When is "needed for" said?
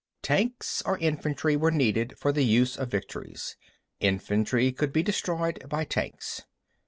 1.69-2.31